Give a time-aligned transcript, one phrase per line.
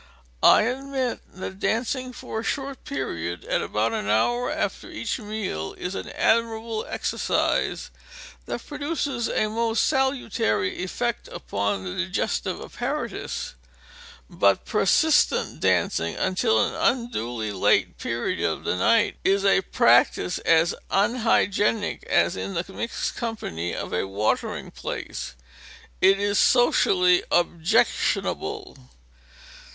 [0.41, 5.73] I admit that dancing for a short period, at about an hour after each meal,
[5.77, 7.91] is an admirable exercise
[8.47, 13.53] that produces a most salutary effect upon the digestive apparatus;
[14.27, 20.73] but persistent dancing until an unduly late period of the night is a practice as
[20.89, 25.35] unhygienic as, in the mixed company of a watering place,
[26.01, 28.75] it is socially objectionable.